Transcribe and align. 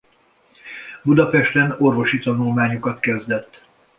Budapesten 1.03 1.75
orvosi 1.79 2.19
tanulmányokat 2.19 2.99
kezdett. 2.99 3.63